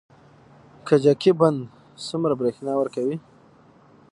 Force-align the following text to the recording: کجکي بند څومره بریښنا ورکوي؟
کجکي 0.87 1.31
بند 1.39 1.59
څومره 2.07 2.33
بریښنا 2.39 2.73
ورکوي؟ 2.77 3.15